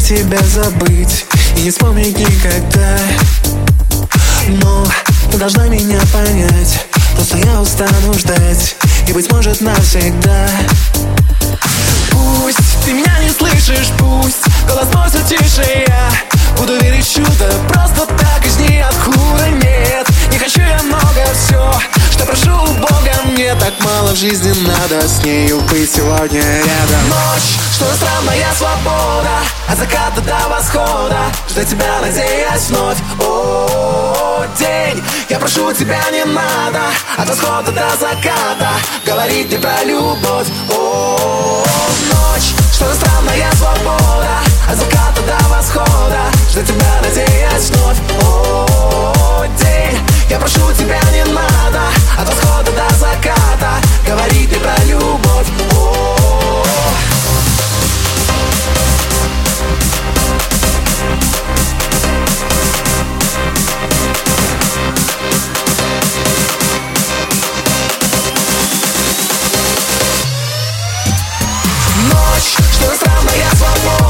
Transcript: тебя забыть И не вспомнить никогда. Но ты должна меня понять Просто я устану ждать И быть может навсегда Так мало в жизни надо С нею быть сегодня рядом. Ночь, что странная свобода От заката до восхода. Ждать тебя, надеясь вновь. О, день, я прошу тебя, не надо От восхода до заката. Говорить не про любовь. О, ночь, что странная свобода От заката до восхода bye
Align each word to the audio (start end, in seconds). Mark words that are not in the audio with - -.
тебя 0.00 0.40
забыть 0.42 1.26
И 1.56 1.62
не 1.62 1.70
вспомнить 1.70 2.18
никогда. 2.18 2.98
Но 4.48 4.86
ты 5.30 5.38
должна 5.38 5.68
меня 5.68 6.00
понять 6.12 6.86
Просто 7.14 7.38
я 7.38 7.60
устану 7.60 8.12
ждать 8.14 8.76
И 9.06 9.12
быть 9.12 9.30
может 9.30 9.60
навсегда 9.60 10.48
Так 23.60 23.74
мало 23.84 24.12
в 24.12 24.16
жизни 24.16 24.52
надо 24.66 25.06
С 25.06 25.22
нею 25.22 25.60
быть 25.62 25.92
сегодня 25.92 26.40
рядом. 26.40 27.08
Ночь, 27.08 27.58
что 27.74 27.84
странная 27.94 28.52
свобода 28.56 29.40
От 29.68 29.78
заката 29.78 30.20
до 30.22 30.48
восхода. 30.48 31.18
Ждать 31.48 31.68
тебя, 31.68 32.00
надеясь 32.00 32.70
вновь. 32.70 32.98
О, 33.20 34.44
день, 34.58 35.02
я 35.28 35.38
прошу 35.38 35.72
тебя, 35.72 36.00
не 36.10 36.24
надо 36.24 36.80
От 37.18 37.28
восхода 37.28 37.72
до 37.72 37.90
заката. 38.00 38.70
Говорить 39.04 39.50
не 39.50 39.58
про 39.58 39.84
любовь. 39.84 40.48
О, 40.70 41.64
ночь, 42.08 42.54
что 42.72 42.92
странная 42.94 43.52
свобода 43.56 44.38
От 44.68 44.78
заката 44.78 45.22
до 45.26 45.48
восхода 45.48 46.31
bye 73.62 74.01